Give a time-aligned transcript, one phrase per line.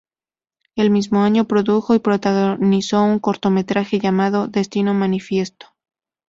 [0.75, 5.67] El mismo año, produjo y protagonizó un cortometraje llamado "Destino Manifiesto".